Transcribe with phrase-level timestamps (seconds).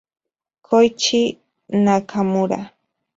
[0.65, 1.21] Kōichi
[1.83, 2.59] Nakamura